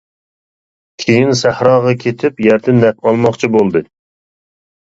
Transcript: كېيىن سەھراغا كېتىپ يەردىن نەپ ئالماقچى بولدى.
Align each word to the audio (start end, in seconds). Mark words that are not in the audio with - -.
كېيىن 1.03 1.33
سەھراغا 1.41 1.93
كېتىپ 2.05 2.43
يەردىن 2.47 2.83
نەپ 2.87 3.07
ئالماقچى 3.07 3.53
بولدى. 3.59 3.87